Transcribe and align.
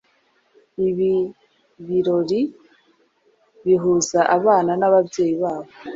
Ibi 0.87 1.11
birori 1.87 2.41
bihuza 3.65 4.19
abana 4.37 4.71
nababyeyi 4.79 5.35
babo 5.43 5.69